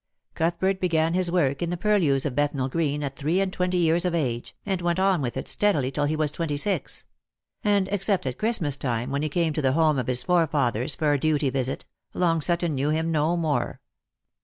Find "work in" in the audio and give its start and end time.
1.29-1.69